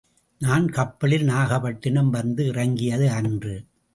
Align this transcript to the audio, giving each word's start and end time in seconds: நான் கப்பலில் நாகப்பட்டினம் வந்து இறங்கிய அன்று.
நான் 0.41 0.69
கப்பலில் 0.69 1.23
நாகப்பட்டினம் 1.23 2.09
வந்து 2.09 2.45
இறங்கிய 2.45 3.09
அன்று. 3.09 3.65